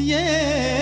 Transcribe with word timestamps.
वतन 0.00 0.79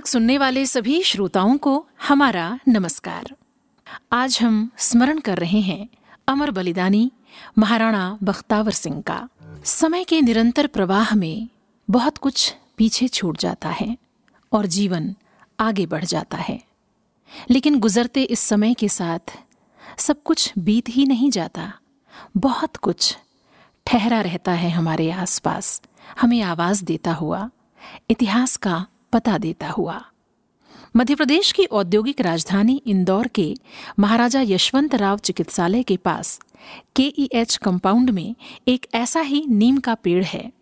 का 0.00 0.02
राग 0.02 0.06
सुनने 0.06 0.38
वाले 0.38 0.66
सभी 0.66 1.02
श्रोताओं 1.02 1.58
को 1.58 1.86
हमारा 2.08 2.58
नमस्कार। 2.68 3.36
आज 4.12 4.38
हम 4.42 4.70
स्मरण 4.78 5.18
कर 5.18 5.38
रहे 5.38 5.60
हैं 5.60 5.88
अमर 6.28 6.50
बलिदानी 6.50 7.12
महाराणा 7.58 8.18
बख्तावर 8.22 8.72
सिंह 8.72 9.02
का। 9.02 9.28
समय 9.64 10.04
के 10.04 10.20
निरंतर 10.20 10.66
प्रवाह 10.66 11.14
में 11.14 11.48
बहुत 11.90 12.18
कुछ 12.18 12.54
पीछे 12.76 13.08
छूट 13.08 13.38
जाता 13.38 13.68
है 13.68 13.98
और 14.52 14.66
जीवन 14.66 15.14
आगे 15.60 15.86
बढ़ 15.86 16.04
जाता 16.04 16.36
है। 16.36 16.62
लेकिन 17.50 17.80
गुजरते 17.80 18.22
इस 18.22 18.40
समय 18.40 18.74
के 18.74 18.88
साथ 18.88 19.38
सब 19.98 20.22
कुछ 20.22 20.52
बीत 20.58 20.84
ही 20.88 21.06
नहीं 21.06 21.30
जाता। 21.30 21.72
बहुत 22.36 22.76
कुछ 22.76 23.18
ठहरा 23.86 24.20
रहता 24.20 24.52
है 24.52 24.70
हमारे 24.70 25.10
आसपास। 25.10 25.82
हमें 26.20 26.42
आवाज़ 26.42 26.84
देता 26.84 27.12
हुआ 27.12 27.50
इतिहास 28.10 28.56
का 28.56 28.86
पता 29.12 29.38
देता 29.38 29.68
हुआ। 29.68 30.00
मध्य 30.96 31.14
प्रदेश 31.14 31.52
की 31.52 31.64
औद्योगिक 31.64 32.20
राजधानी 32.20 32.82
इंदौर 32.86 33.26
के 33.26 33.54
महाराजा 33.98 34.40
यशवंत 34.40 34.94
राव 34.94 35.18
चिकित्सालय 35.18 35.82
के 35.82 35.96
पास 35.96 36.38
के 36.96 37.02
ई 37.02 37.28
एच 37.32 37.56
कंपाउंड 37.56 38.10
में 38.10 38.34
एक 38.68 38.86
ऐसा 38.94 39.20
ही 39.20 39.44
नीम 39.48 39.78
का 39.78 39.94
पेड़ 39.94 40.24
है, 40.24 40.52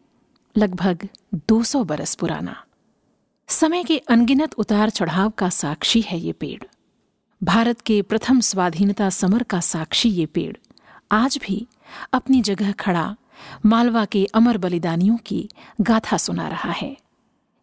लगभग 0.56 1.08
200 1.48 1.84
बरस 1.84 2.14
पुराना। 2.14 2.56
समय 3.48 3.84
के 3.84 3.98
अनगिनत 3.98 4.54
उतार 4.54 4.90
चढ़ाव 4.90 5.30
का 5.30 5.48
साक्षी 5.48 6.00
है 6.00 6.18
ये 6.18 6.32
पेड़। 6.32 6.62
भारत 7.42 7.80
के 7.80 8.00
प्रथम 8.02 8.40
स्वाधीनता 8.40 9.10
समर 9.10 9.42
का 9.42 9.60
साक्षी 9.60 10.08
ये 10.08 10.26
पेड़। 10.26 10.56
आज 11.12 11.38
भी 11.42 11.66
अपनी 12.12 12.40
जगह 12.42 12.72
खड़ा 12.72 13.14
मालवा 13.66 14.04
के 14.04 14.24
अमर 14.34 14.58
बलिदानियों 14.58 15.16
की 15.16 15.48
गाथा 15.80 16.16
सुना 16.16 16.48
रहा 16.48 16.70
है। 16.70 16.96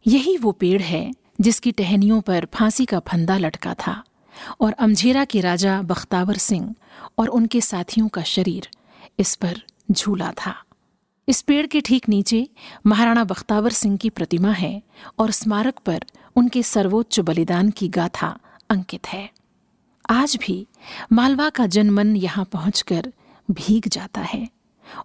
यही 0.05 0.37
वो 0.37 0.51
पेड़ 0.51 0.81
है 0.81 1.11
जिसकी 1.41 1.71
टहनियों 1.71 2.21
पर 2.21 2.47
फांसी 2.53 2.85
का 2.85 2.99
फंदा 2.99 3.37
लटका 3.37 3.73
था, 3.73 4.03
और 4.61 4.71
अमझेरा 4.71 5.25
के 5.25 5.41
राजा 5.41 5.81
बख्तावर 5.81 6.37
सिंह 6.37 6.75
और 7.17 7.27
उनके 7.27 7.61
साथियों 7.61 8.07
का 8.07 8.23
शरीर 8.23 8.67
इस 9.19 9.35
पर 9.35 9.61
झूला 9.91 10.31
था। 10.31 10.55
इस 11.27 11.41
पेड़ 11.41 11.65
के 11.67 11.81
ठीक 11.81 12.09
नीचे 12.09 12.47
महाराणा 12.85 13.23
बख्तावर 13.23 13.71
सिंह 13.71 13.97
की 13.97 14.09
प्रतिमा 14.09 14.51
है, 14.51 14.81
और 15.19 15.31
स्मारक 15.31 15.79
पर 15.79 16.05
उनके 16.35 16.63
सर्वोच्च 16.63 17.19
बलिदान 17.19 17.69
की 17.69 17.87
गाथा 17.87 18.37
अंकित 18.69 19.07
है। 19.07 19.29
आज 20.09 20.37
भी 20.41 20.67
मालवा 21.11 21.49
का 21.49 21.65
जनमन 21.65 22.15
यहाँ 22.15 22.45
पहुंचकर 22.45 23.11
भीग 23.51 23.87
जाता 23.87 24.21
है, 24.21 24.47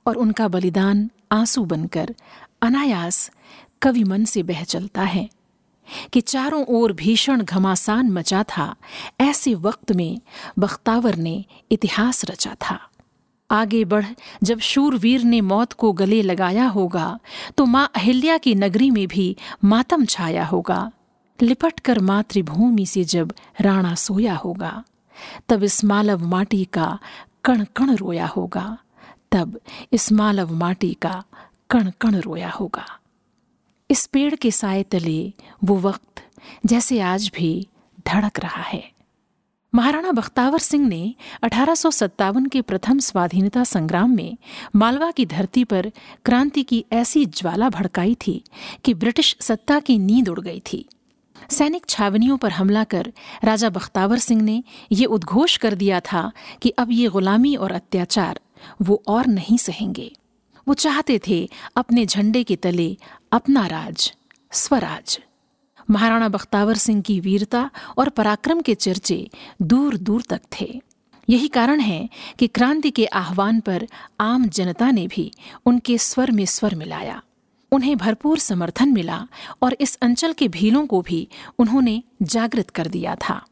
और 0.06 0.16
उनका 0.16 0.48
बलिदान 0.48 1.10
आँसू 1.32 1.64
बनकर 1.64 2.14
अनायास 2.62 3.30
कवि 3.82 4.04
मन 4.04 4.24
से 4.24 4.42
बह 4.42 4.62
चलता 4.64 5.02
है 5.02 5.28
कि 6.12 6.20
चारों 6.20 6.64
ओर 6.64 6.92
भीषण 6.92 7.42
घमासान 7.42 8.10
मचा 8.10 8.42
था। 8.42 8.74
ऐसे 9.20 9.54
वक्त 9.54 9.92
में 9.92 10.20
बख्तावर 10.58 11.16
ने 11.16 11.44
इतिहास 11.70 12.24
रचा 12.24 12.54
था। 12.60 12.78
आगे 13.50 13.84
बढ़, 13.84 14.04
जब 14.42 14.58
शूरवीर 14.60 15.22
ने 15.22 15.40
मौत 15.40 15.72
को 15.72 15.92
गले 15.92 16.20
लगाया 16.22 16.66
होगा 16.66 17.18
तो 17.56 17.64
माँ 17.64 17.90
अहिल्या 17.96 18.38
की 18.38 18.54
नगरी 18.54 18.90
में 18.90 19.06
भी 19.08 19.36
मातम 19.64 20.04
छाया 20.04 20.44
होगा। 20.44 20.90
लिपट 21.38 21.80
कर 21.80 21.98
मातृभूमि 22.00 22.86
से 22.86 23.04
जब 23.04 23.32
राणा 23.60 23.94
सोया 23.94 24.34
होगा, 24.34 24.84
तब 25.48 25.62
इस 25.62 25.84
मालव 25.84 26.26
माटी 26.26 26.64
का 26.64 26.98
कण 27.44 27.64
कण 27.76 27.94
रोया 27.96 28.26
होगा। 28.26 28.78
तब 29.32 29.60
इस 29.92 30.10
मालव 30.12 30.54
माटी 30.54 30.92
का 30.94 31.22
कण 31.70 31.90
कण 32.00 32.14
रोया 32.16 32.50
होगा। 32.50 32.86
इस 33.90 34.06
पेड़ 34.06 34.34
के 34.34 34.50
साय 34.50 34.82
तले 34.82 35.32
वो 35.64 35.76
वक्त, 35.76 36.22
जैसे 36.66 37.00
आज 37.00 37.30
भी, 37.34 37.68
धड़क 38.08 38.40
रहा 38.40 38.62
है। 38.62 38.90
महाराणा 39.74 40.12
बख्तावर 40.12 40.58
सिंह 40.58 40.88
ने 40.88 41.14
अठारह 41.42 41.74
सौ 41.74 41.90
सत्तावन 41.90 42.46
के 42.46 42.62
प्रथम 42.62 42.98
स्वाधीनता 42.98 43.64
संग्राम 43.64 44.10
में 44.10 44.36
मालवा 44.76 45.10
की 45.10 45.26
धरती 45.26 45.64
पर 45.64 45.92
क्रांति 46.24 46.62
की 46.62 46.84
ऐसी 46.92 47.26
ज्वाला 47.26 47.68
भड़काई 47.68 48.16
थी 48.26 48.44
कि 48.84 48.94
ब्रिटिश 48.94 49.36
सत्ता 49.40 49.80
की 49.80 49.98
नींद 49.98 50.28
उड़ 50.28 50.40
गई 50.40 50.62
थी। 50.72 50.88
सैनिक 51.50 51.86
छावनियों 51.88 52.36
पर 52.36 52.50
हमला 52.50 52.84
कर 52.84 53.12
राजा 53.44 53.70
बख्तावर 53.70 54.18
सिंह 54.18 54.42
ने 54.42 54.64
ये 54.92 55.04
उद्घोष 55.04 55.56
कर 55.56 55.74
दिया 55.74 56.00
था 56.00 56.32
कि 56.62 56.70
अब 56.70 56.88
ये 56.90 57.08
गुलामी 57.08 57.56
और 57.56 57.72
अत्याचार 57.72 58.40
वो 58.82 59.02
और 59.06 59.26
नहीं 59.26 59.56
सहेंगे। 59.56 60.12
वो 60.68 60.74
चाहते 60.74 61.20
थे 61.28 61.50
अपने 61.76 62.06
झंडे 62.06 62.44
के 62.44 62.56
तले 62.56 62.96
अपना 63.32 63.66
राज, 63.66 64.12
स्वराज। 64.52 65.20
महाराणा 65.90 66.28
बख्तावर 66.28 66.74
सिंह 66.74 67.02
की 67.02 67.20
वीरता 67.20 67.70
और 67.98 68.08
पराक्रम 68.08 68.60
के 68.60 68.74
चर्चे 68.74 69.30
दूर 69.62 69.96
दूर 69.96 70.22
तक 70.22 70.40
थे। 70.60 70.82
यही 71.28 71.48
कारण 71.48 71.80
है 71.80 72.08
कि 72.38 72.46
क्रांति 72.46 72.90
के 72.90 73.06
आह्वान 73.06 73.60
पर 73.60 73.88
आम 74.20 74.48
जनता 74.48 74.90
ने 74.90 75.06
भी 75.06 75.32
उनके 75.66 75.98
स्वर 75.98 76.30
में 76.30 76.44
स्वर 76.44 76.74
मिलाया। 76.74 77.22
उन्हें 77.72 77.96
भरपूर 77.96 78.38
समर्थन 78.38 78.88
मिला 78.88 79.26
और 79.62 79.76
इस 79.80 79.98
अंचल 80.02 80.32
के 80.32 80.48
भीलों 80.48 80.86
को 80.86 81.02
भी 81.02 81.28
उन्होंने 81.58 82.02
जागृत 82.22 82.70
कर 82.70 82.86
दिया 82.86 83.16
था। 83.28 83.46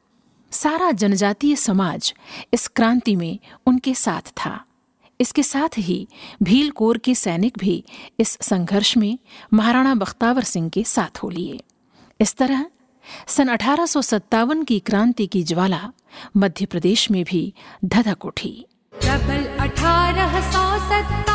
सारा 0.51 0.91
जनजातीय 0.91 1.57
समाज 1.57 2.15
इस 2.55 2.69
क्रांति 2.69 3.17
में 3.17 3.39
उनके 3.67 3.95
साथ 3.95 4.21
था। 4.21 4.65
इसके 5.21 5.43
साथ 5.43 5.79
ही 5.79 6.09
भील 6.43 6.71
कोर 6.71 6.99
के 6.99 7.15
सैनिक 7.15 7.59
भी 7.59 7.85
इस 8.21 8.39
संघर्ष 8.43 8.97
में 8.97 9.19
महाराणा 9.53 9.95
बख्तावर 9.95 10.43
सिंह 10.43 10.69
के 10.69 10.85
साथ 10.85 11.19
हो 11.23 11.31
लिए। 11.31 11.61
इस 12.21 12.35
तरह 12.37 12.67
सन 13.27 13.49
अठारह 13.49 13.87
सौ 13.87 14.03
सत्तावन 14.03 14.63
की 14.65 14.79
क्रांति 14.79 15.27
की 15.27 15.43
ज्वाला 15.43 15.93
मध्य 16.37 16.67
प्रदेश 16.67 17.11
में 17.11 17.25
भी 17.25 17.55
धधक 17.85 18.25
उठी। 18.25 18.67
अठारह 19.61 20.41
सौ 20.53 21.28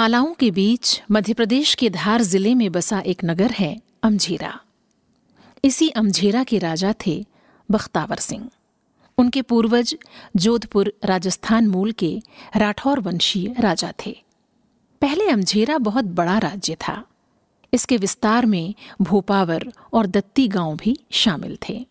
पर्वतमालाओं 0.00 0.34
के 0.34 0.50
बीच 0.50 1.02
मध्य 1.10 1.34
प्रदेश 1.34 1.74
के 1.74 1.90
धार 1.90 2.22
ज़िले 2.22 2.54
में 2.54 2.72
बसा 2.72 3.00
एक 3.00 3.24
नगर 3.24 3.50
है, 3.50 3.80
अमझेरा। 4.02 4.60
इसी 5.64 5.88
अमझेरा 5.88 6.44
के 6.44 6.58
राजा 6.58 6.94
थे 7.06 7.26
बख्तावर 7.70 8.16
सिंह। 8.16 8.48
उनके 9.18 9.42
पूर्वज 9.42 9.94
जोधपुर 10.36 10.92
राजस्थान 11.04 11.66
मूल 11.66 11.92
के 11.92 12.22
राठौर 12.56 13.00
वंशीय 13.00 13.54
राजा 13.60 13.92
थे। 14.06 14.22
पहले 15.00 15.28
अमझेरा 15.28 15.78
बहुत 15.78 16.04
बड़ा 16.04 16.38
राज्य 16.38 16.74
था। 16.74 17.04
इसके 17.74 17.96
विस्तार 17.96 18.46
में 18.46 18.74
भोपावर 19.00 19.72
और 19.92 20.06
दत्ती 20.06 20.48
गाँव 20.48 20.76
भी 20.76 20.96
शामिल 21.10 21.58
थे। 21.68 21.86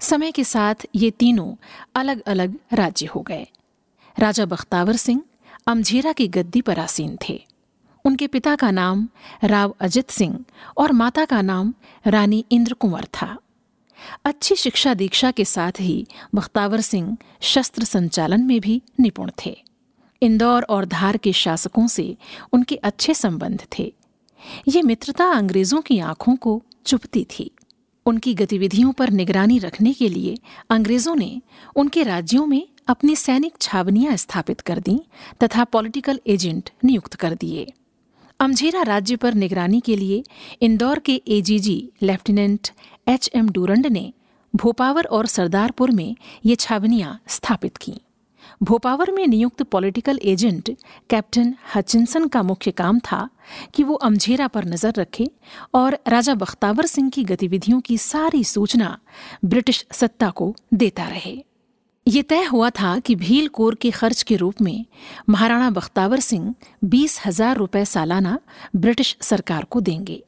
समय 0.00 0.32
के 0.32 0.44
साथ 0.44 0.86
ये 0.94 1.10
तीनों 1.10 1.54
अलग 1.94 2.20
अलग 2.20 2.58
राज्य 2.72 3.06
हो 3.06 3.20
गए। 3.20 3.46
राजा 4.18 4.44
बख्तावर 4.44 4.96
सिंह 4.96 5.22
अमझेरा 5.68 6.12
की 6.12 6.28
गद्दी 6.28 6.60
पर 6.60 6.78
आसीन 6.78 7.18
थे। 7.28 7.46
उनके 8.04 8.26
पिता 8.26 8.56
का 8.56 8.70
नाम 8.70 9.08
राव 9.44 9.76
अजित 9.80 10.10
सिंह 10.10 10.44
और 10.76 10.92
माता 10.92 11.24
का 11.24 11.42
नाम 11.42 11.74
रानी 12.06 12.44
इंद्र 12.50 12.72
कुंवर 12.72 13.04
था। 13.04 13.38
अच्छी 14.24 14.56
शिक्षा 14.56 14.94
दीक्षा 14.94 15.30
के 15.30 15.44
साथ 15.44 15.72
ही 15.80 16.06
बख्तावर 16.34 16.80
सिंह 16.80 17.16
शस्त्र 17.40 17.84
संचालन 17.84 18.42
में 18.42 18.60
भी 18.60 18.82
निपुण 19.00 19.30
थे। 19.46 19.62
इंदौर 20.22 20.62
और 20.62 20.84
धार 20.84 21.16
के 21.16 21.32
शासकों 21.32 21.86
से 21.86 22.16
उनके 22.52 22.76
अच्छे 22.76 23.14
संबंध 23.14 23.62
थे। 23.78 23.94
ये 24.68 24.82
मित्रता 24.82 25.24
अंग्रेज़ों 25.24 25.80
की 25.80 25.98
आँखों 25.98 26.36
को 26.36 26.62
चुपती 26.86 27.26
थी। 27.38 27.50
उनकी 28.08 28.34
गतिविधियों 28.34 28.92
पर 28.92 29.10
निगरानी 29.10 29.58
रखने 29.58 29.92
के 29.92 30.08
लिए 30.08 30.36
अंग्रेज़ों 30.70 31.14
ने 31.16 31.30
उनके 31.76 32.02
राज्यों 32.02 32.46
में 32.46 32.62
अपनी 32.88 33.16
सैनिक 33.16 33.54
छावनियाँ 33.60 34.16
स्थापित 34.16 34.60
कर 34.60 34.78
दी 34.78 34.98
तथा 35.44 35.64
पॉलिटिकल 35.64 36.20
एजेंट 36.26 36.70
नियुक्त 36.84 37.14
कर 37.14 37.34
दिए। 37.34 37.66
अमझेरा 38.40 38.82
राज्य 38.82 39.16
पर 39.16 39.34
निगरानी 39.34 39.80
के 39.80 39.96
लिए 39.96 40.22
इंदौर 40.62 40.98
के 40.98 41.20
AGG 41.28 41.78
lieutenant 42.02 42.68
H 43.08 43.30
M 43.34 43.48
Durand 43.50 43.86
ने 43.86 44.12
भोपावर 44.54 45.04
और 45.04 45.26
सरदारपुर 45.26 45.90
में 45.90 46.16
ये 46.46 46.54
छावनियाँ 46.56 47.18
स्थापित 47.28 47.76
की। 47.76 47.94
भोपावर 48.60 49.10
में 49.10 49.26
नियुक्त 49.26 49.62
पॉलिटिकल 49.62 50.18
एजेंट 50.22 50.70
कैप्टन 51.10 51.54
हचिनसन 51.74 52.26
का 52.28 52.42
मुख्य 52.42 52.70
काम 52.70 52.98
था 53.00 53.28
कि 53.74 53.82
वो 53.84 53.94
अमझेरा 53.94 54.46
पर 54.48 54.64
नज़र 54.64 54.94
रखे 54.94 55.30
और 55.74 55.98
राजा 56.08 56.34
बख्तावर 56.34 56.86
सिंह 56.86 57.10
की 57.10 57.24
गतिविधियों 57.24 57.80
की 57.80 57.98
सारी 57.98 58.42
सूचना 58.44 58.98
ब्रिटिश 59.44 59.84
सत्ता 59.92 60.30
को 60.30 60.54
देता 60.74 61.06
रहे। 61.08 61.36
ये 62.06 62.22
तय 62.22 62.44
हुआ 62.44 62.70
था 62.70 62.98
कि 62.98 63.14
भील 63.14 63.48
कोर 63.48 63.74
के 63.74 63.90
खर्च 63.90 64.22
के 64.22 64.36
रूप 64.36 64.60
में 64.62 64.84
महाराणा 65.28 65.70
बख्तावर 65.70 66.20
सिंह 66.20 66.54
बीस 66.84 67.20
हज़ार 67.26 67.56
रुपए 67.56 67.84
सालाना 67.84 68.38
ब्रिटिश 68.76 69.16
सरकार 69.20 69.64
को 69.64 69.80
देंगे। 69.80 70.22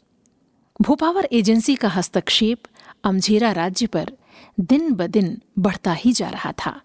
भोपावर 0.81 1.29
एजेंसी 1.33 1.75
का 1.75 1.89
हस्तक्षेप 1.89 2.69
अमझेरा 3.05 3.53
राज्य 3.53 3.87
पर 3.87 4.13
दिन 4.61 4.93
ब 4.93 5.07
दिन 5.09 5.37
बढ़ता 5.59 5.93
ही 5.93 6.13
जा 6.13 6.29
रहा 6.29 6.53
था। 6.65 6.81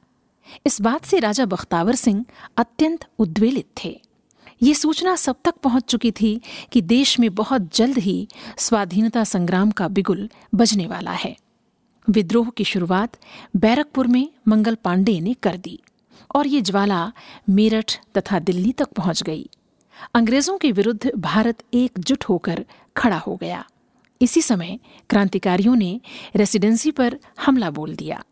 इस 0.66 0.82
बात 0.82 1.06
से 1.06 1.20
राजा 1.20 1.46
बख्तावर 1.46 1.96
सिंह 1.96 2.26
अत्यंत 2.58 3.06
उद्वेलित 3.20 3.68
थे। 3.84 4.02
ये 4.64 4.74
सूचना 4.74 5.16
सब 5.16 5.36
तक 5.46 5.56
पहुँच 5.56 5.84
चुकी 5.84 6.12
थी 6.12 6.42
कि 6.72 6.82
देश 6.82 7.20
में 7.20 7.36
बहुत 7.36 7.76
जल्द 7.76 7.98
ही 7.98 8.28
स्वाधीनता 8.58 9.24
संग्राम 9.24 9.72
का 9.72 9.88
बिगुल 9.88 10.30
बजने 10.56 10.88
वाला 10.88 11.12
है। 11.12 11.36
विद्रोह 12.10 12.50
की 12.50 12.64
शुरुआत 12.64 13.18
बैरकपुर 13.56 14.08
में 14.08 14.28
मंगल 14.48 14.76
पांडे 14.76 15.20
ने 15.20 15.34
कर 15.34 15.58
दी 15.58 15.80
और 16.36 16.48
ये 16.48 16.62
ज्वाला 16.62 17.12
मेरठ 17.50 17.98
तथा 18.18 18.40
दिल्ली 18.40 18.72
तक 18.72 18.90
पहुँच 18.90 19.24
गई। 19.24 19.50
अंग्रेज़ों 20.14 20.58
के 20.58 20.72
विरुद्ध 20.72 21.12
भारत 21.18 21.64
एकजुट 21.74 22.24
होकर 22.24 22.66
खड़ा 22.98 23.18
हो 23.18 23.36
गया। 23.36 23.64
इसी 24.22 24.42
समय 24.42 24.80
क्रांतिकारियों 25.10 25.76
ने 25.76 26.00
रेसिडेंसी 26.36 26.92
पर 26.92 27.20
हमला 27.46 27.70
बोल 27.70 27.96
दिया। 27.96 28.24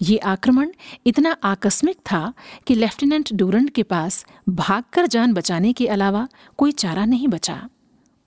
ये 0.00 0.16
आक्रमण 0.18 0.70
इतना 1.06 1.36
आकस्मिक 1.44 1.96
था 2.12 2.32
कि 2.66 2.74
लेफ्टिनेंट 2.74 3.32
डूरंड 3.32 3.70
के 3.70 3.82
पास 3.82 4.24
भागकर 4.48 5.06
जान 5.06 5.32
बचाने 5.34 5.72
के 5.72 5.86
अलावा 5.86 6.26
कोई 6.58 6.72
चारा 6.72 7.04
नहीं 7.04 7.28
बचा। 7.28 7.68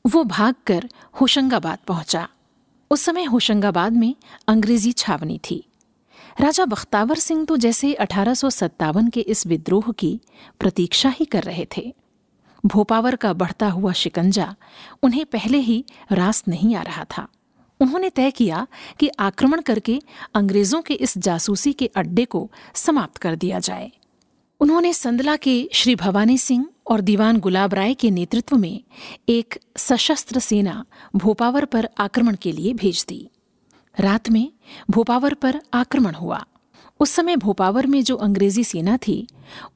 वो 0.05 0.23
भागकर 0.23 0.89
होशंगाबाद 1.21 1.79
पहुँचा। 1.88 2.27
उस 2.91 3.01
समय 3.01 3.23
होशंगाबाद 3.23 3.93
में 3.93 4.15
अंग्रेज़ी 4.47 4.91
छावनी 4.91 5.39
थी। 5.49 5.63
राजा 6.41 6.65
बख्तावर 6.65 7.15
सिंह 7.15 7.45
तो 7.45 7.57
जैसे 7.57 7.93
अठारह 7.93 8.33
सौ 8.33 8.49
सत्तावन 8.49 9.07
के 9.07 9.21
इस 9.21 9.45
विद्रोह 9.47 9.91
की 9.91 10.19
प्रतीक्षा 10.59 11.09
ही 11.09 11.25
कर 11.25 11.43
रहे 11.43 11.67
थे। 11.77 11.93
भोपावर 12.65 13.15
का 13.15 13.33
बढ़ता 13.33 13.69
हुआ 13.69 13.91
शिकंजा 13.93 14.55
उन्हें 15.03 15.25
पहले 15.25 15.57
ही 15.57 15.83
रास 16.11 16.43
नहीं 16.47 16.75
आ 16.75 16.81
रहा 16.81 17.03
था। 17.17 17.27
उन्होंने 17.81 18.09
तय 18.09 18.31
किया 18.31 18.67
कि 19.00 19.09
आक्रमण 19.19 19.62
करके 19.62 20.01
अंग्रेज़ों 20.36 20.81
के 20.81 20.93
इस 20.93 21.17
जासूसी 21.17 21.74
के 21.74 21.86
अड्डे 21.86 22.25
को 22.25 22.51
समाप्त 22.74 23.17
कर 23.17 23.36
दिया 23.36 23.59
जाए। 23.59 23.91
उन्होंने 24.59 24.93
संदला 24.93 25.36
के 25.36 25.69
श्री 25.74 25.95
भवानी 25.95 26.38
सिंह 26.38 26.69
और 26.88 27.01
दीवान 27.01 27.39
गुलाब 27.39 27.74
राय 27.74 27.93
के 27.93 28.12
नेतृत्व 28.12 28.57
में 28.57 28.83
एक 29.29 29.59
सशस्त्र 29.77 30.39
सेना 30.39 30.86
भोपावर 31.15 31.65
पर 31.65 31.89
आक्रमण 31.98 32.36
के 32.36 32.51
लिए 32.51 32.74
भेज 32.74 33.05
दी। 33.09 33.29
रात 34.00 34.29
में 34.29 34.51
भोपावर 34.89 35.33
पर 35.33 35.62
आक्रमण 35.74 36.13
हुआ। 36.13 36.45
उस 37.00 37.09
समय 37.09 37.36
भोपावर 37.36 37.88
में 37.88 38.03
जो 38.03 38.15
अंग्रेज़ी 38.15 38.63
सेना 38.63 38.98
थी, 38.98 39.27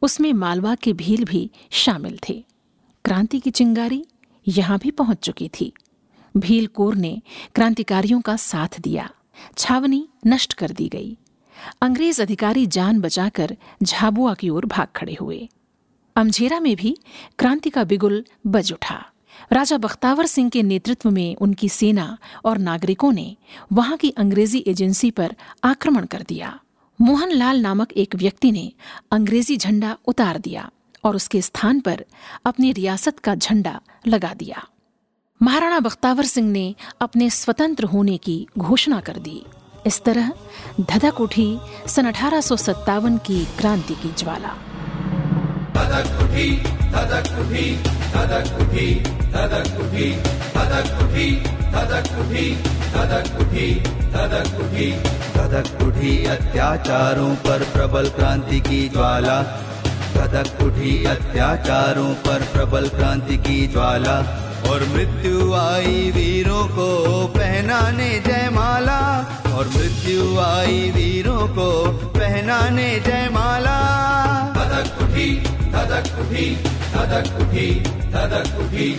उसमें 0.01 0.33
मालवा 0.33 0.75
के 0.75 0.93
भील 0.93 1.23
भी 1.23 1.51
शामिल 1.71 2.19
थे। 2.29 2.45
क्रांति 3.05 3.39
की 3.39 3.51
चिंगारी 3.51 4.05
यहाँ 4.47 4.79
भी 4.79 4.91
पहुँच 4.91 5.17
चुकी 5.17 5.49
थी। 5.59 5.73
भील 6.37 6.67
कोर 6.67 6.95
ने 6.95 7.21
क्रांतिकारियों 7.55 8.21
का 8.21 8.35
साथ 8.35 8.79
दिया। 8.81 9.09
छावनी 9.57 10.07
नष्ट 10.27 10.53
कर 10.53 10.71
दी 10.71 10.89
गई। 10.89 11.17
अंग्रेज़ 11.81 12.21
अधिकारी 12.21 12.65
जान 12.67 13.01
बचाकर 13.01 13.57
झाबुआ 13.83 14.33
की 14.33 14.49
ओर 14.49 14.65
भाग 14.65 14.87
खड़े 14.95 15.17
हुए। 15.21 15.49
अमझेरा 16.15 16.59
में 16.59 16.75
भी 16.75 16.97
क्रांति 17.39 17.69
का 17.69 17.83
बिगुल 17.83 18.25
बज 18.47 18.73
उठा। 18.73 19.05
राजा 19.51 19.77
बख्तावर 19.77 20.25
सिंह 20.25 20.49
के 20.49 20.63
नेतृत्व 20.63 21.11
में 21.11 21.35
उनकी 21.35 21.69
सेना 21.69 22.17
और 22.45 22.57
नागरिकों 22.57 23.11
ने 23.11 23.37
वहाँ 23.71 23.97
की 23.97 24.09
अंग्रेज़ी 24.09 24.63
एजेंसी 24.67 25.11
पर 25.11 25.35
आक्रमण 25.63 26.05
कर 26.05 26.23
दिया। 26.27 26.59
मोहनलाल 27.01 27.59
नामक 27.59 27.93
एक 27.93 28.15
व्यक्ति 28.15 28.51
ने 28.51 28.73
अंग्रेज़ी 29.11 29.57
झंडा 29.57 29.97
उतार 30.07 30.37
दिया 30.37 30.69
और 31.03 31.15
उसके 31.15 31.41
स्थान 31.41 31.79
पर 31.79 32.05
अपनी 32.45 32.71
रियासत 32.71 33.19
का 33.19 33.35
झंडा 33.35 33.81
लगा 34.07 34.33
दिया। 34.33 34.67
महाराणा 35.43 35.79
बख्तावर 35.79 36.25
सिंह 36.25 36.51
ने 36.51 36.75
अपने 37.01 37.29
स्वतंत्र 37.29 37.83
होने 37.83 38.17
की 38.17 38.47
घोषणा 38.57 38.99
कर 38.99 39.13
दी। 39.13 39.45
इस 39.85 40.03
तरह 40.03 40.31
धधक 40.81 41.21
उठी 41.21 41.59
सन 41.87 42.05
अठारह 42.05 42.41
की 43.17 43.45
क्रांति 43.59 43.93
की 43.93 44.13
ज्वाला। 44.17 44.49
उठी 46.23 46.57
उठी 54.63 54.91
उठी 55.83 56.25
अत्याचारों 56.25 57.35
पर 57.35 57.63
प्रबल 57.63 58.09
क्रांति 58.09 58.59
की 58.59 58.89
ज्वाला। 58.89 59.41
धधक 60.13 60.63
उठी 60.63 61.05
अत्याचारों 61.05 62.13
पर 62.13 62.41
प्रबल 62.53 62.89
क्रांति 62.89 63.37
की 63.37 63.67
ज्वाला। 63.67 64.49
और 64.69 64.83
मृत्यु 64.83 65.53
आई 65.53 66.11
वीरों 66.11 66.67
को 66.67 66.87
पहनाने 67.27 68.09
जयमाला। 68.19 68.99
और 69.53 69.67
मृत्यु 69.67 70.39
आई 70.39 70.91
वीरों 70.91 71.47
को 71.47 71.69
पहनाने 72.17 72.89
जयमाला। 72.99 73.77
धधक 74.53 75.01
उठी 75.01 75.29
धधक 75.71 76.19
उठी 76.19 76.47
धधक 76.93 77.41
उठी 77.41 77.69
धधक 78.13 78.59
उठी। 78.59 78.89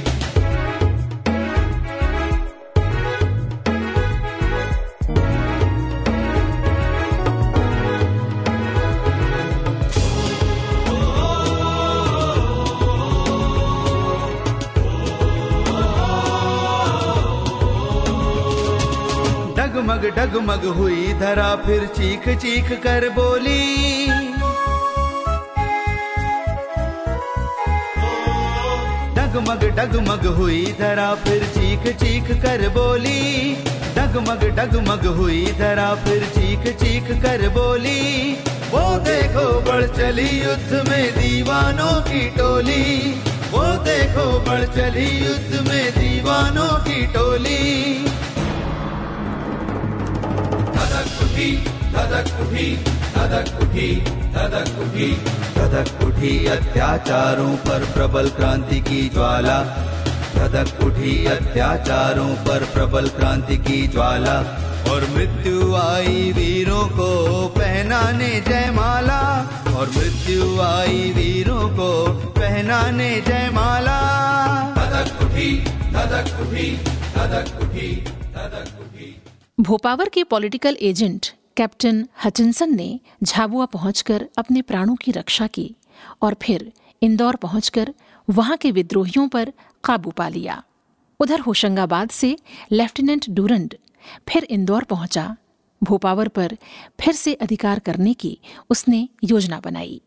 डगमग 20.04 20.34
डगमग 20.34 20.64
हुई, 20.64 21.12
धरा 21.12 21.56
फिर 21.56 21.86
चीख 21.86 22.36
चीख 22.36 22.82
कर 22.82 23.08
बोली। 23.08 24.06
डगमग 29.14 29.64
डगमग 29.64 30.26
हुई, 30.26 30.76
धरा 30.78 31.14
फिर 31.14 31.44
चीख 31.44 31.96
चीख 31.96 32.42
कर 32.42 32.68
बोली। 32.68 33.54
डगमग 33.96 34.44
डगमग 34.44 35.06
हुई, 35.06 35.46
धरा 35.58 35.94
फिर 35.94 36.24
चीख 36.24 36.76
चीख 36.76 37.22
कर 37.22 37.48
बोली। 37.48 38.32
वो 38.70 38.98
देखो, 38.98 39.60
बढ़ 39.60 39.86
चली 39.86 40.42
युद्ध 40.42 40.88
में 40.88 41.12
दीवानों 41.12 42.00
की 42.00 42.30
टोली। 42.30 43.12
वो 43.50 43.62
देखो, 43.62 44.38
बढ़ 44.38 44.64
चली 44.64 45.26
युद्ध 45.26 45.68
में 45.68 45.90
दीवानों 45.90 46.78
की 46.78 47.06
टोली। 47.06 48.03
उठी, 51.24 51.56
धधक 51.92 52.40
उठी 52.40 52.76
धधक 53.14 53.62
उठी 53.62 54.00
धधक 54.32 54.78
उठी 54.80 55.10
धधक 55.54 56.04
उठी 56.04 56.46
अत्याचारों 56.46 57.56
पर 57.56 57.84
प्रबल 57.94 58.28
क्रांति 58.28 58.80
की 58.80 59.08
ज्वाला। 59.08 59.60
धधक 60.34 60.84
उठी 60.84 61.26
अत्याचारों 61.26 62.28
पर 62.28 62.64
प्रबल 62.64 63.08
क्रांति 63.08 63.56
की 63.56 63.86
ज्वाला। 63.86 64.38
और 64.92 65.00
मृत्यु 65.10 65.74
आई 65.76 66.32
वीरों 66.32 66.88
को 66.88 67.08
पहनाने 67.48 68.44
जयमाला। 68.48 69.20
और 69.76 69.90
मृत्यु 69.96 70.60
आई 70.60 71.12
वीरों 71.16 71.68
को 71.68 72.12
पहनाने 72.38 73.22
जयमाला। 73.28 74.00
धधक 74.76 75.22
उठी 75.22 75.64
धधक 75.90 76.40
उठी 76.40 76.76
धधक 77.16 77.62
उठी, 77.62 78.04
धधक 78.34 78.83
भोपावर 79.60 80.08
के 80.08 80.24
पॉलिटिकल 80.24 80.76
एजेंट 80.80 81.26
कैप्टन 81.56 82.08
हचिनसन 82.24 82.74
ने 82.74 83.00
झाबुआ 83.22 83.66
पहुंचकर 83.66 84.28
अपने 84.38 84.62
प्राणों 84.62 84.94
की 84.96 85.12
रक्षा 85.12 85.46
की 85.46 85.74
और 86.22 86.36
फिर 86.42 86.72
इंदौर 87.02 87.36
पहुंचकर 87.36 87.94
वहाँ 88.30 88.56
के 88.56 88.70
विद्रोहियों 88.70 89.28
पर 89.28 89.52
काबू 89.84 90.10
पा 90.10 90.28
लिया। 90.28 90.62
उधर 91.20 91.40
होशंगाबाद 91.40 92.10
से 92.10 92.36
लेफ्टिनेंट 92.72 93.30
डूरंड 93.30 93.74
फिर 94.28 94.44
इंदौर 94.44 94.84
पहुँचा। 94.84 95.36
भोपावर 95.82 96.28
पर 96.28 96.56
फिर 97.00 97.14
से 97.14 97.34
अधिकार 97.34 97.78
करने 97.78 98.14
की 98.14 98.38
उसने 98.70 99.08
योजना 99.24 99.60
बनाई। 99.60 100.00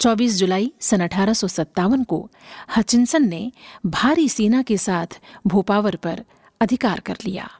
24 0.00 0.34
जुलाई 0.34 0.72
सन 0.80 1.00
अठारह 1.00 1.32
सौ 1.32 1.48
सत्तावन 1.48 2.02
को 2.04 2.30
हचिनसन 2.76 3.28
ने 3.28 3.52
भारी 3.86 4.28
सेना 4.28 4.62
के 4.62 4.76
साथ 4.78 5.20
भोपावर 5.46 5.96
पर 5.96 6.24
अधिकार 6.60 7.00
कर 7.00 7.16
लिया। 7.24 7.50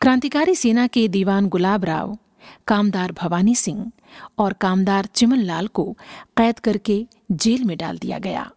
क्रांतिकारी 0.00 0.54
सेना 0.54 0.86
के 0.86 1.08
दीवान 1.08 1.48
गुलाब 1.48 1.84
राव 1.84 2.18
कामदार 2.66 3.12
भवानी 3.12 3.54
सिंह 3.54 3.92
और 4.38 4.52
कामदार 4.52 5.04
चिमन 5.04 5.36
लाल 5.36 5.66
को 5.66 5.96
कैद 6.36 6.58
करके 6.58 7.06
जेल 7.32 7.64
में 7.64 7.76
डाल 7.78 7.98
दिया 7.98 8.18
गया। 8.18 8.50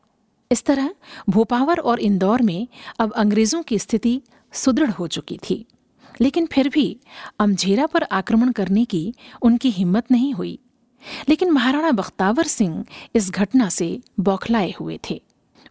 इस 0.52 0.64
तरह 0.64 0.96
भोपावर 1.30 1.80
और 1.80 2.00
इंदौर 2.00 2.42
में 2.42 2.68
अब 3.00 3.12
अंग्रेज़ों 3.12 3.64
की 3.64 3.80
स्थिति 3.80 4.22
सुदृढ़ 4.54 4.90
हो 4.90 5.08
चुकी 5.08 5.40
थी। 5.50 5.66
लेकिन 6.22 6.46
फिर 6.46 6.70
भी 6.70 7.00
अमझेरा 7.40 7.86
पर 7.86 8.04
आक्रमण 8.04 8.52
करने 8.52 8.86
की 8.86 9.16
उनकी 9.42 9.70
हिम्मत 9.70 10.12
नहीं 10.12 10.34
हुई। 10.34 10.60
लेकिन 11.30 11.52
महाराणा 11.52 11.92
बख्तावर 11.92 12.44
सिंह 12.44 12.86
इस 13.16 13.32
घटना 13.32 13.70
से 13.70 14.00
बौखलाए 14.20 14.74
हुए 14.80 15.00
थे। 15.10 15.22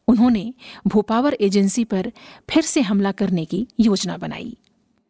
उन्होंने 0.08 0.54
भोपावर 0.86 1.34
एजेंसी 1.34 1.84
पर 1.84 2.12
फिर 2.50 2.62
से 2.62 2.80
हमला 2.80 3.12
करने 3.12 3.44
की 3.44 3.66
योजना 3.80 4.16
बनाई। 4.16 4.56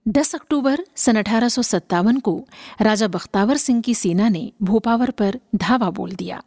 10 0.08 0.34
अक्टूबर 0.34 0.84
सन 0.96 1.16
अठारह 1.16 1.48
सौ 1.48 1.62
सत्तावन 1.62 2.18
को 2.18 2.44
राजा 2.80 3.08
बख्तावर 3.08 3.56
सिंह 3.56 3.80
की 3.80 3.94
सेना 3.94 4.28
ने 4.28 4.52
भोपावर 4.62 5.10
पर 5.10 5.38
धावा 5.54 5.90
बोल 5.90 6.12
दिया। 6.12 6.42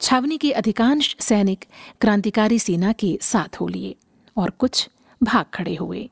छावनी 0.00 0.38
के 0.38 0.52
अधिकांश 0.52 1.16
सैनिक 1.20 1.64
क्रांतिकारी 2.00 2.58
सेना 2.58 2.92
के 2.92 3.18
साथ 3.22 3.60
हो 3.60 3.68
लिए 3.68 3.96
और 4.36 4.50
कुछ 4.50 4.88
भाग 5.22 5.44
खड़े 5.54 5.74
हुए। 5.74 6.10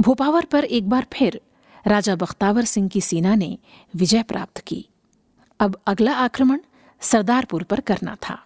भोपावर 0.00 0.44
पर 0.44 0.64
एक 0.64 0.88
बार 0.88 1.06
फिर 1.12 1.40
राजा 1.86 2.16
बख्तावर 2.16 2.64
सिंह 2.64 2.88
की 2.88 3.00
सेना 3.00 3.34
ने 3.34 3.58
विजय 3.96 4.22
प्राप्त 4.22 4.58
की। 4.58 4.88
अब 5.60 5.80
अगला 5.86 6.12
आक्रमण 6.12 6.60
सरदारपुर 7.00 7.62
पर 7.62 7.80
करना 7.80 8.16
था। 8.28 8.44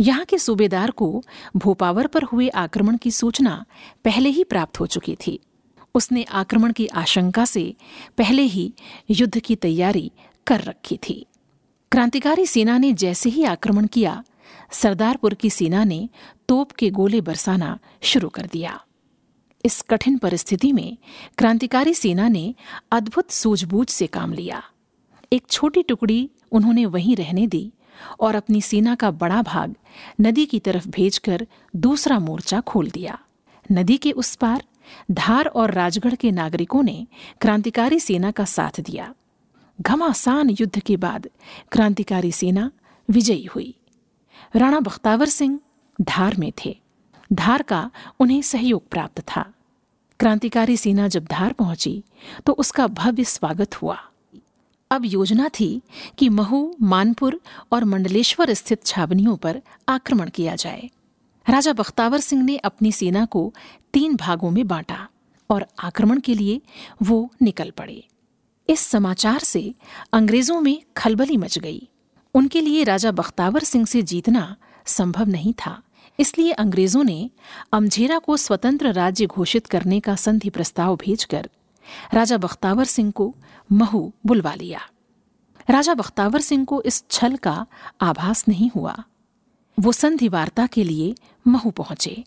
यहाँ 0.00 0.24
के 0.24 0.38
सूबेदार 0.38 0.90
को 0.90 1.24
भोपावर 1.56 2.06
पर 2.06 2.22
हुए 2.22 2.48
आक्रमण 2.48 2.96
की 2.96 3.10
सूचना 3.10 3.64
पहले 4.04 4.28
ही 4.28 4.44
प्राप्त 4.44 4.80
हो 4.80 4.86
चुकी 4.86 5.16
थी। 5.26 5.40
उसने 5.94 6.22
आक्रमण 6.22 6.72
की 6.72 6.86
आशंका 6.86 7.44
से 7.44 7.74
पहले 8.18 8.42
ही 8.42 8.74
युद्ध 9.10 9.38
की 9.38 9.56
तैयारी 9.56 10.12
कर 10.46 10.60
रखी 10.60 10.98
थी। 11.08 11.26
क्रांतिकारी 11.92 12.46
सेना 12.46 12.78
ने 12.78 12.92
जैसे 12.92 13.30
ही 13.30 13.44
आक्रमण 13.44 13.86
किया, 13.86 14.24
सरदारपुर 14.72 15.34
की 15.34 15.50
सेना 15.50 15.84
ने 15.84 16.08
तोप 16.48 16.72
के 16.72 16.90
गोले 16.90 17.20
बरसाना 17.20 17.78
शुरू 18.02 18.28
कर 18.28 18.46
दिया। 18.52 18.84
इस 19.64 19.82
कठिन 19.82 20.18
परिस्थिति 20.18 20.72
में 20.72 20.98
क्रांतिकारी 21.38 21.94
सेना 21.94 22.28
ने 22.28 22.54
अद्भुत 22.92 23.30
सूझबूझ 23.30 23.88
से 23.88 24.06
काम 24.06 24.32
लिया। 24.32 24.62
एक 25.32 25.42
छोटी 25.50 25.82
टुकड़ी 25.82 26.30
उन्होंने 26.52 26.86
वहीं 26.86 27.16
रहने 27.16 27.46
दी 27.46 27.72
और 28.20 28.34
अपनी 28.34 28.60
सेना 28.60 28.94
का 28.94 29.10
बड़ा 29.10 29.42
भाग 29.42 29.74
नदी 30.20 30.46
की 30.46 30.58
तरफ़ 30.60 30.88
भेजकर 30.88 31.46
दूसरा 31.76 32.18
मोर्चा 32.18 32.60
खोल 32.60 32.90
दिया। 32.90 33.18
नदी 33.72 33.96
के 33.96 34.12
उस 34.12 34.34
पार 34.34 34.64
धार 35.10 35.46
और 35.46 35.72
राजगढ़ 35.72 36.14
के 36.14 36.30
नागरिकों 36.30 36.82
ने 36.82 37.06
क्रांतिकारी 37.40 38.00
सेना 38.00 38.30
का 38.30 38.44
साथ 38.44 38.80
दिया। 38.80 39.14
घमासान 39.80 40.50
युद्ध 40.50 40.78
के 40.78 40.96
बाद 40.96 41.28
क्रांतिकारी 41.72 42.32
सेना 42.32 42.70
विजयी 43.08 43.44
हुई। 43.44 43.74
राणा 44.56 44.80
बख्तावर 44.80 45.26
सिंह 45.26 45.58
धार 46.00 46.36
में 46.36 46.52
थे। 46.64 46.76
धार 47.32 47.62
का 47.62 47.90
उन्हें 48.20 48.42
सहयोग 48.42 48.88
प्राप्त 48.88 49.20
था। 49.20 49.52
क्रांतिकारी 50.20 50.76
सेना 50.76 51.08
जब 51.08 51.24
धार 51.24 51.52
पहुँची 51.52 52.02
तो 52.46 52.52
उसका 52.52 52.86
भव्य 52.86 53.24
स्वागत 53.24 53.82
हुआ। 53.82 53.98
अब 54.90 55.02
योजना 55.04 55.48
थी 55.48 55.82
कि 56.18 56.28
महू, 56.28 56.76
मानपुर 56.82 57.40
और 57.72 57.84
मंडलेश्वर 57.84 58.52
स्थित 58.54 58.84
छावनियों 58.84 59.36
पर 59.36 59.60
आक्रमण 59.88 60.30
किया 60.30 60.54
जाए। 60.56 60.88
राजा 61.48 61.72
बख्तावर 61.72 62.20
सिंह 62.20 62.42
ने 62.42 62.56
अपनी 62.56 62.92
सेना 62.92 63.24
को 63.24 63.54
तीन 63.92 64.16
भागों 64.16 64.50
में 64.50 64.66
बांटा 64.66 65.08
और 65.50 65.66
आक्रमण 65.78 66.20
के 66.20 66.34
लिए 66.34 66.60
वो 67.02 67.30
निकल 67.42 67.70
पड़े। 67.70 68.08
इस 68.68 68.80
समाचार 68.80 69.38
से 69.38 69.74
अंग्रेज़ों 70.12 70.60
में 70.60 70.82
खलबली 70.96 71.36
मच 71.36 71.58
गई। 71.58 71.88
उनके 72.34 72.60
लिए 72.60 72.84
राजा 72.84 73.10
बख्तावर 73.10 73.64
सिंह 73.64 73.86
से 73.86 74.02
जीतना 74.02 74.56
संभव 74.86 75.28
नहीं 75.28 75.52
था। 75.52 75.82
इसलिए 76.20 76.52
अंग्रेज़ों 76.52 77.04
ने 77.04 77.30
अमझेरा 77.72 78.18
को 78.18 78.36
स्वतंत्र 78.36 78.92
राज्य 78.92 79.26
घोषित 79.26 79.66
करने 79.66 80.00
का 80.00 80.16
संधि 80.16 80.50
प्रस्ताव 80.50 80.96
भेजकर 80.96 81.50
राजा 82.14 82.36
बख्तावर 82.36 82.84
सिंह 82.84 83.10
को 83.10 83.34
महू 83.72 84.12
बुलवा 84.26 84.54
लिया। 84.54 84.80
राजा 85.70 85.94
बख्तावर 85.94 86.40
सिंह 86.40 86.64
को 86.64 86.82
इस 86.82 87.04
छल 87.10 87.36
का 87.36 87.66
आभास 88.00 88.48
नहीं 88.48 88.70
हुआ। 88.74 89.04
वो 89.78 89.92
संधि 89.92 90.28
वार्ता 90.28 90.66
के 90.66 90.84
लिए 90.84 91.14
महू 91.46 91.70
पहुँचे। 91.70 92.24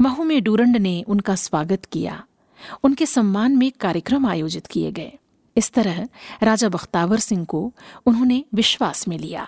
महू 0.00 0.24
में 0.24 0.42
डूरंड 0.42 0.76
ने 0.76 1.02
उनका 1.02 1.34
स्वागत 1.34 1.84
किया। 1.84 2.22
उनके 2.84 3.06
सम्मान 3.06 3.56
में 3.56 3.70
कार्यक्रम 3.72 4.26
आयोजित 4.26 4.66
किए 4.66 4.92
गए। 4.92 5.12
इस 5.56 5.72
तरह 5.72 6.08
राजा 6.42 6.68
बख्तावर 6.68 7.18
सिंह 7.18 7.44
को 7.44 7.72
उन्होंने 8.06 8.44
विश्वास 8.54 9.08
में 9.08 9.18
लिया। 9.18 9.46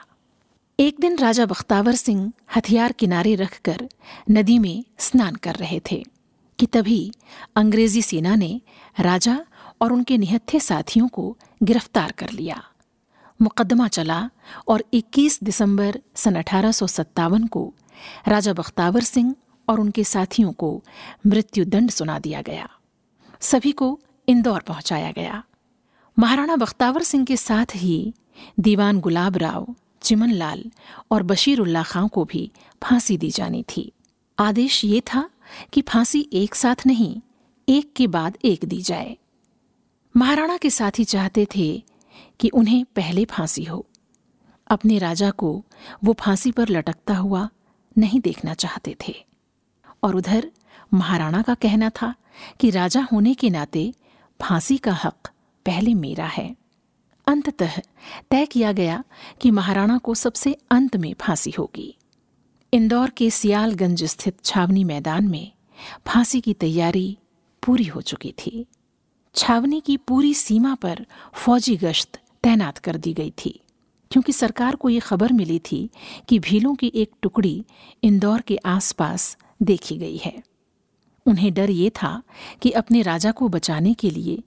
एक 0.79 1.01
दिन 1.01 1.19
राजा 1.19 1.47
बख्तावर 1.47 1.95
सिंह 1.95 2.33
हथियार 2.57 2.93
किनारे 2.93 3.35
रखकर 3.35 3.89
नदी 4.31 4.59
में 4.59 4.85
स्नान 4.99 5.35
कर 5.35 5.55
रहे 5.55 5.81
थे, 5.91 6.05
कि 6.59 6.67
तभी 6.67 7.13
अंग्रेज़ी 7.57 8.03
सेना 8.03 8.35
ने 8.35 8.61
राजा 9.01 9.39
और 9.81 9.93
उनके 9.93 10.19
निहत्थे 10.19 10.61
साथियों 10.61 11.09
को 11.09 11.37
गिरफ़्तार 11.63 12.13
कर 12.13 12.31
लिया। 12.31 12.63
मुकदमा 13.43 13.89
चला 13.89 14.31
और 14.69 14.85
21 14.93 15.43
दिसंबर 15.43 16.01
सन 16.15 16.35
अठारह 16.35 16.73
सौ 16.73 16.87
सत्तावन 16.87 17.47
को 17.47 17.75
राजा 18.29 18.53
बख्तावर 18.53 19.03
सिंह 19.03 19.35
और 19.69 19.81
उनके 19.81 20.05
साथियों 20.05 20.53
को 20.53 20.85
मृत्युदंड 21.27 21.91
सुना 21.91 22.19
दिया 22.19 22.43
गया। 22.43 22.69
सभी 23.41 23.73
को 23.73 24.01
इंदौर 24.29 24.61
पहुँचाया 24.61 25.11
गया। 25.11 25.43
महाराणा 26.19 26.57
बख्तावर 26.57 27.03
सिंह 27.03 27.25
के 27.25 27.37
साथ 27.37 27.67
ही 27.75 28.15
दीवान 28.61 29.01
गुलाब 29.01 29.37
राव, 29.37 29.75
चिमन 30.03 30.31
लाल 30.31 30.65
और 31.11 31.23
बशीरुल्ला 31.23 31.83
खां 31.83 32.09
को 32.09 32.25
भी 32.25 32.51
फांसी 32.83 33.19
दी 33.19 33.31
जानी 33.31 33.65
थी। 33.77 33.93
आदेश 34.39 34.85
ये 34.85 35.01
था 35.01 35.31
कि 35.73 35.83
फांसी 35.83 36.29
एक 36.33 36.55
साथ 36.55 36.87
नहीं, 36.87 37.21
एक 37.69 37.93
के 37.97 38.07
बाद 38.07 38.39
एक 38.45 38.65
दी 38.65 38.83
जाए। 38.83 39.17
महाराणा 40.17 40.57
के 40.57 40.71
साथी 40.71 41.05
चाहते 41.05 41.47
थे 41.57 41.85
कि 42.41 42.49
उन्हें 42.49 42.85
पहले 42.85 43.25
फांसी 43.25 43.65
हो। 43.65 43.87
अपने 44.71 44.99
राजा 44.99 45.31
को 45.31 45.65
वो 46.05 46.13
फांसी 46.13 46.53
पर 46.53 46.69
लटकता 46.69 47.17
हुआ 47.17 47.49
नहीं 47.99 48.21
देखना 48.21 48.55
चाहते 48.55 48.97
थे। 49.09 49.15
और 50.03 50.17
उधर 50.17 50.51
महाराणा 50.95 51.43
का 51.43 51.55
कहना 51.55 51.91
था 51.91 52.15
कि 52.61 52.71
राजा 52.71 53.09
होने 53.13 53.35
के 53.35 53.51
नाते 53.51 53.95
फांसी 54.43 54.77
का 54.77 54.93
हक 54.93 55.29
पहले 55.67 55.95
मेरा 55.95 56.27
है। 56.27 56.57
अंततः 57.27 57.73
तय 58.31 58.47
किया 58.47 58.73
गया 58.73 59.05
कि 59.41 59.51
महाराणा 59.51 59.99
को 59.99 60.15
सबसे 60.15 60.57
अंत 60.71 60.97
में 60.97 61.15
फांसी 61.21 61.51
होगी। 61.51 61.97
इंदौर 62.73 63.11
के 63.11 63.31
सियालगंज 63.31 64.05
स्थित 64.05 64.45
छावनी 64.45 64.85
मैदान 64.85 65.29
में 65.29 65.53
फांसी 66.07 66.41
की 66.41 66.55
तैयारी 66.55 67.19
पूरी 67.67 67.85
हो 67.85 68.01
चुकी 68.01 68.33
थी। 68.33 68.67
छावनी 69.35 69.81
की 69.81 69.97
पूरी 69.97 70.35
सीमा 70.35 70.75
पर 70.75 71.07
फौजी 71.35 71.77
गश्त 71.77 72.21
तैनात 72.43 72.79
कर 72.79 72.97
दी 72.97 73.13
गई 73.13 73.31
थी। 73.31 73.61
क्योंकि 74.11 74.33
सरकार 74.33 74.77
को 74.77 74.89
ये 74.89 75.01
खबर 75.01 75.33
मिली 75.33 75.59
थी 75.59 75.91
कि 76.29 76.39
भीलों 76.39 76.75
की 76.75 76.93
एक 76.95 77.11
टुकड़ी 77.23 77.65
इंदौर 78.03 78.41
के 78.41 78.57
आसपास 78.57 79.39
देखी 79.63 79.97
गई 79.97 80.17
है। 80.17 80.43
उन्हें 81.27 81.55
डर 81.55 81.71
ये 81.71 81.91
था 81.91 82.23
कि 82.63 82.71
अपने 82.71 83.03
राजा 83.03 83.33
को 83.33 83.49
बचाने 83.49 83.95
के 83.95 84.11
लिए 84.11 84.43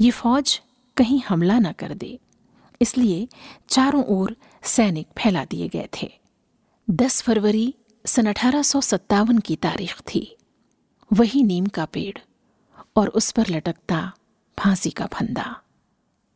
ये 0.00 0.10
फौज 0.10 0.60
कहीं 0.96 1.22
हमला 1.28 1.58
न 1.58 1.72
कर 1.72 1.94
दे। 1.94 2.18
इसलिए 2.82 3.28
चारों 3.68 4.04
ओर 4.04 4.36
सैनिक 4.62 5.06
फैला 5.18 5.44
दिए 5.44 5.68
गए 5.68 5.88
थे। 6.02 6.12
10 6.90 7.22
फरवरी 7.22 7.74
सन 8.06 8.26
अठारह 8.26 8.62
सौ 8.62 8.80
सत्तावन 8.80 9.38
की 9.38 9.56
तारीख 9.56 10.00
थी। 10.00 10.36
वही 11.12 11.42
नीम 11.42 11.66
का 11.66 11.84
पेड़ 11.84 12.18
और 12.96 13.08
उस 13.08 13.30
पर 13.30 13.46
लटकता 13.50 14.12
फांसी 14.58 14.90
का 14.90 15.06
फंदा। 15.06 15.60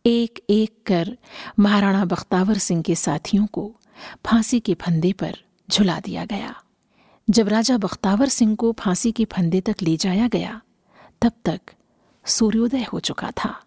एक 0.07 0.45
एक 0.51 0.83
कर 0.87 1.19
महाराणा 1.59 2.05
बख्तावर 2.05 2.59
सिंह 2.59 2.83
के 2.83 2.95
साथियों 2.95 3.47
को 3.47 3.75
फांसी 4.27 4.61
के 4.61 4.75
फंदे 4.75 5.13
पर 5.13 5.39
झुला 5.71 6.01
दिया 6.01 6.25
गया। 6.25 6.63
जब 7.31 7.49
राजा 7.49 7.79
बख्तावर 7.79 8.29
सिंह 8.29 8.57
को 8.57 8.73
फांसी 8.73 9.13
के 9.13 9.25
फंदे 9.25 9.61
तक 9.61 9.77
ले 9.83 9.97
जाया 9.97 10.29
गया, 10.29 10.61
तब 11.23 11.33
तक 11.45 11.61
सूर्योदय 12.27 12.83
हो 12.83 13.01
चुका 13.01 13.31
था। 13.31 13.63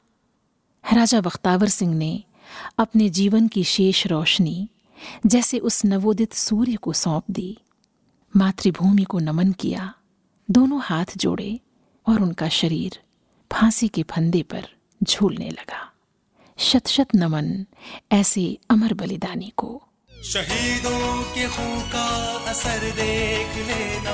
राजा 0.93 1.21
बख्तावर 1.21 1.67
सिंह 1.67 1.95
ने 1.95 2.23
अपने 2.77 3.09
जीवन 3.09 3.47
की 3.47 3.63
शेष 3.63 4.07
रोशनी 4.07 4.69
जैसे 5.25 5.59
उस 5.59 5.85
नवोदित 5.85 6.33
सूर्य 6.33 6.75
को 6.75 6.93
सौंप 6.93 7.23
दी। 7.31 7.57
मातृभूमि 8.35 9.03
को 9.03 9.19
नमन 9.19 9.51
किया, 9.51 9.93
दोनों 10.51 10.81
हाथ 10.83 11.05
जोड़े 11.17 11.59
और 12.07 12.21
उनका 12.21 12.49
शरीर 12.49 12.99
फांसी 13.51 13.87
के 13.87 14.03
फंदे 14.03 14.43
पर 14.43 14.67
झूलने 15.03 15.49
लगा। 15.49 15.90
शत 16.61 16.87
शत 16.87 17.15
नमन 17.15 17.47
ऐसे 18.11 18.41
अमर 18.69 18.93
बलिदानी 18.93 19.51
को। 19.57 19.69
शहीदों 20.31 21.23
के 21.33 21.47
खून 21.47 21.79
का 21.93 22.07
असर 22.51 22.83
देख 22.99 23.55
लेना, 23.69 24.13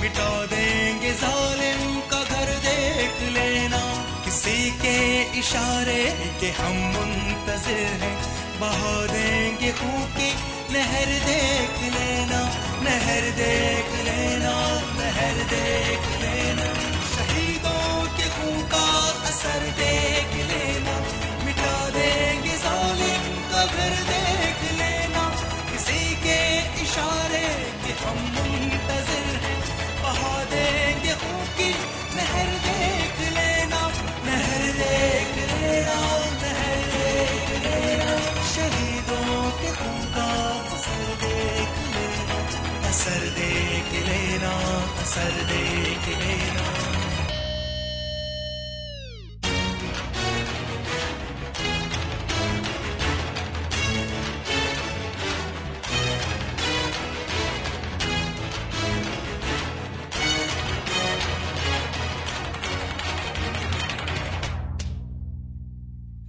मिटा 0.00 0.28
देंगे 0.46 1.12
जालिम 1.22 1.82
का 2.10 2.20
घर 2.24 2.48
देख 2.66 3.16
लेना। 3.36 3.82
किसी 4.24 4.70
के 4.82 4.96
इशारे 5.38 6.04
के 6.40 6.50
हम 6.60 6.76
मुंतजिर 6.94 7.90
हैं, 8.02 8.16
बहा 8.60 8.94
देंगे 9.06 9.72
खून 9.72 10.00
की 10.14 10.30
नहर 10.72 11.10
देख 11.26 11.82
लेना, 11.96 12.40
नहर 12.86 13.30
देख 13.42 13.90
लेना, 14.06 14.54
नहर 15.00 15.36
देख 15.52 16.02
लेना 16.08 16.17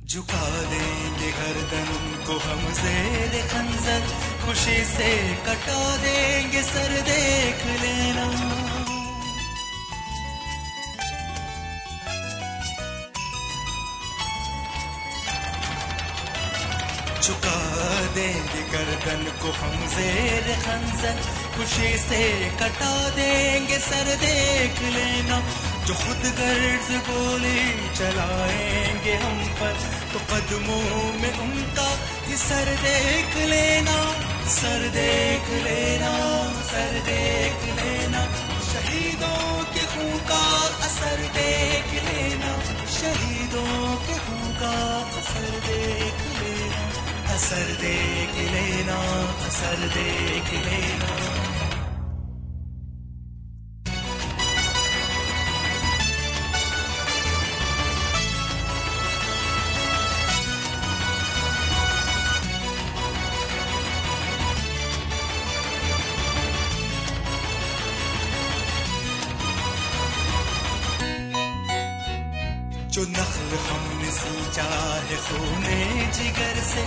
झुका 0.10 0.46
देंगे 0.62 1.28
गर्दन 1.32 1.90
को 2.28 2.38
हम 2.40 2.62
जेर 2.74 3.34
खंजर। 3.48 4.06
खुशी 4.46 4.78
से 4.86 5.10
कटा 5.46 5.98
देंगे 5.98 6.64
सर, 6.64 6.96
देख 7.02 7.66
लेना। 7.82 8.26
झुका 17.22 17.58
देंगे 18.16 18.62
गर्दन 18.74 19.24
को 19.42 19.52
हम 19.52 19.88
जेर 19.88 20.56
खंजर। 20.66 21.22
खुशी 21.58 21.98
से 21.98 22.24
कटा 22.62 23.10
देंगे 23.10 23.80
सर, 23.80 24.16
देख 24.16 24.82
लेना। 24.82 25.42
जो 25.90 25.96
खुद 25.96 26.26
गर्ज 26.38 26.90
गोली 27.06 27.62
चलाएँगे 27.98 29.14
हम 29.22 29.38
पर 29.60 29.78
तो 30.12 30.20
कदमों 30.32 31.00
में 31.22 31.34
उनका 31.46 31.88
ही 32.26 32.38
सर 32.38 32.70
देख 32.84 33.38
लेना, 33.50 33.96
सर 34.58 34.86
देख 34.98 35.50
लेना, 35.66 36.12
सर 36.70 36.94
देख 37.10 37.66
लेना। 37.80 38.22
शहीदों 38.70 39.64
के 39.74 39.86
खून 39.96 40.14
का 40.30 40.44
असर 40.90 41.28
देख 41.40 41.92
लेना, 42.06 42.54
शहीदों 43.00 43.98
के 44.06 44.22
खून 44.28 44.48
का 44.62 44.74
असर 45.20 45.52
देख 45.68 46.26
लेना, 46.38 46.88
असर 47.36 47.78
देख 47.82 48.42
लेना, 48.54 49.00
असर 49.48 49.88
देख 49.98 50.54
लेना। 50.68 51.49
खूने 75.30 75.80
जिगर 76.14 76.62
से 76.66 76.84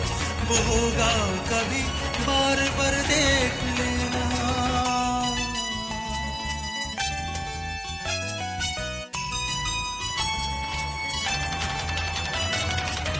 होगा 0.52 1.10
कभी, 1.48 1.82
बार 2.24 2.58
बार 2.78 2.94
देख 3.06 3.60
लेना। 3.78 4.24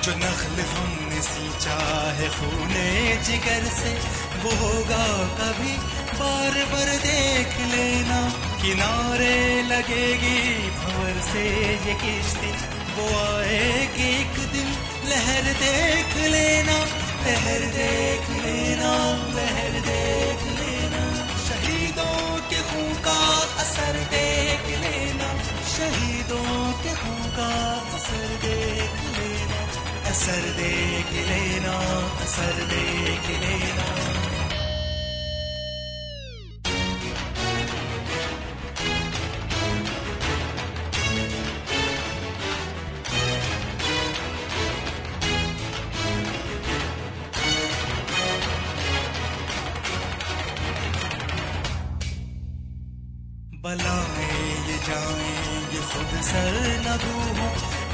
जो 0.02 0.12
नखल 0.16 0.61
हमने 0.72 1.20
सींचा 1.22 1.78
है 2.18 2.28
खूने 2.28 2.87
जिगर 3.26 3.64
से 3.72 3.94
वो 4.44 4.54
होगा 4.56 5.04
कभी, 5.40 5.74
बार 6.20 6.64
बार 6.72 6.94
देख 7.06 7.58
लेना। 7.72 8.20
किनारे 8.62 9.37
लगेगी 9.68 10.40
भंवर 10.70 11.20
से 11.22 11.48
ये 11.87 11.94
किश्ती, 12.02 12.52
वो 12.96 13.06
आएगी 13.20 14.08
एक 14.12 14.48
दिन 14.52 14.74
लहर 15.08 15.52
देख 15.60 16.16
लेना, 16.32 16.76
लहर 17.26 17.64
देख 17.76 18.28
लेना, 18.44 18.90
लहर 19.36 19.80
देख 19.88 20.44
लेना। 20.58 21.02
शहीदों 21.46 22.40
के 22.50 22.60
खून 22.62 22.92
का 23.04 23.18
असर 23.62 23.98
देख 24.14 24.66
लेना, 24.80 25.28
शहीदों 25.76 26.72
के 26.82 26.94
खून 26.94 27.22
का 27.36 27.50
असर 27.96 28.28
देख 28.46 28.98
लेना, 29.18 29.60
असर 30.10 30.50
देख 30.60 31.12
लेना, 31.28 31.76
असर 32.22 32.64
देख 32.74 33.30
लेना। 33.42 34.21
बलाएँ 53.62 54.25
ये 54.68 54.77
जाएँ 54.87 55.59
ये 55.72 55.81
खुद 55.90 56.12
सर 56.29 56.57
नगू 56.87 57.14
हो 57.38 57.46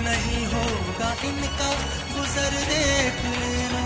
नहीं 0.07 0.44
होगा 0.52 1.11
इनका 1.28 1.68
गुजर 2.12 2.54
देख 2.70 3.20
लेना 3.37 3.83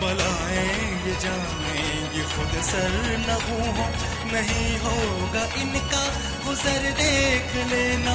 बलाएँ 0.00 0.66
ये 1.06 1.14
जाएँ 1.22 1.86
ये 2.16 2.24
खुद 2.34 2.52
सर 2.70 2.94
नगू 3.28 3.58
हो 3.78 3.86
नहीं 4.32 4.70
होगा 4.84 5.44
इनका 5.62 6.04
गुजर 6.46 6.90
देख 7.00 7.56
लेना। 7.72 8.14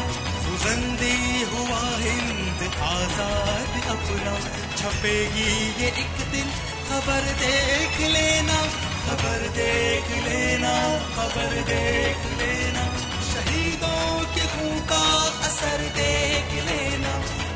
सुगंधी 0.53 1.43
हुआ 1.51 1.79
हिंद 1.99 2.59
आज़ाद 2.87 3.85
अपना। 3.91 4.33
छपेगी 4.79 5.53
ये 5.79 5.87
एक 6.01 6.19
दिन, 6.33 6.49
खबर 6.89 7.23
देख 7.39 7.97
लेना, 8.13 8.57
खबर 9.05 9.47
देख 9.55 10.11
लेना, 10.25 10.73
खबर 11.15 11.55
देख 11.69 12.27
लेना। 12.41 12.83
शहीदों 13.29 14.05
के 14.35 14.45
खून 14.53 14.77
का 14.91 15.01
असर 15.49 15.81
देख 15.97 16.53
लेना, 16.69 17.13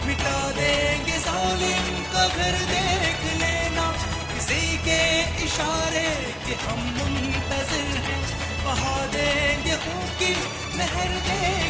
मिटा 0.08 0.40
देंगे 0.58 1.20
जालिम 1.28 1.94
घर 2.18 2.60
देख 2.74 3.22
लेना। 3.44 3.86
किसी 4.34 4.64
के 4.88 5.02
इशारे 5.46 6.10
के 6.48 6.56
हम 6.66 6.82
मुंतजिर 6.98 7.96
हैं, 8.08 8.22
बहा 8.66 8.98
देंगे 9.14 9.78
खून 9.86 10.06
की 10.20 10.34
नहर 10.78 11.12
देख 11.30 11.67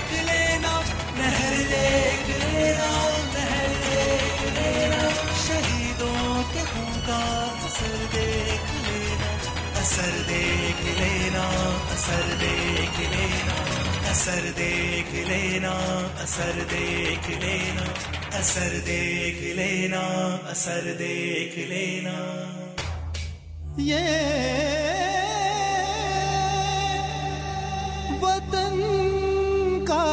देख 10.27 10.81
लेना, 10.99 11.45
असर 11.93 12.27
देख 12.37 12.99
लेना, 13.11 13.55
असर 14.11 14.49
देख 14.57 15.13
लेना, 15.27 15.73
असर 16.23 16.63
देख 16.69 17.29
लेना, 17.41 17.85
असर 18.37 18.77
देख 18.85 19.41
लेना, 19.57 20.03
असर 20.49 20.93
देख 20.97 21.57
लेना। 21.69 22.17
ये 23.79 24.03
वतन 28.21 28.77
का 29.87 30.03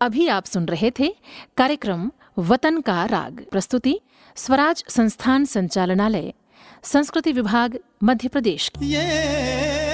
अभी 0.00 0.26
आप 0.28 0.46
सुन 0.46 0.66
रहे 0.66 0.90
थे 0.98 1.08
कार्यक्रम 1.56 2.10
वतन 2.48 2.80
का 2.80 3.04
राग। 3.06 3.44
प्रस्तुति 3.50 3.94
स्वराज 4.36 4.84
संस्थान 4.88 5.44
संचालनालय। 5.44 6.32
संस्कृति 6.82 7.32
विभाग 7.32 7.78
मध्य 8.04 8.28
प्रदेश। 8.28 8.70
ये 8.82 9.87